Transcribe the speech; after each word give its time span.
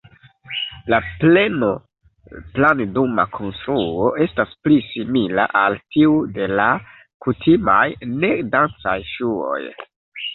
La 0.91 0.99
pleno-planduma 1.23 3.25
konstruo 3.35 4.07
estas 4.25 4.55
pli 4.67 4.77
simila 4.87 5.45
al 5.61 5.77
tiu 5.97 6.15
de 6.39 6.47
la 6.61 6.65
kutimaj, 7.27 7.83
ne-dancaj 8.15 8.97
ŝuoj. 9.11 9.59